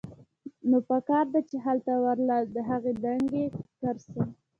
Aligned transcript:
نو 0.69 0.77
پکار 0.89 1.25
ده 1.33 1.41
چې 1.49 1.55
هلته 1.65 1.93
ورله 2.03 2.37
د 2.55 2.57
هغې 2.69 2.93
دنګې 3.03 3.45
کرسۍ 3.79 4.19